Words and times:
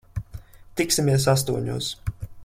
Tiksimies 0.79 1.27
astoņos. 1.33 1.91